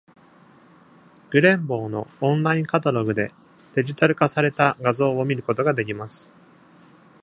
[1.29, 3.31] グレンボウのオンラインカタログで、
[3.75, 6.33] デジタル化された画像を観ることができます。